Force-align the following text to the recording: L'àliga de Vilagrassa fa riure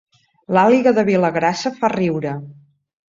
L'àliga 0.57 0.93
de 1.01 1.05
Vilagrassa 1.09 1.73
fa 1.83 1.93
riure 1.97 2.33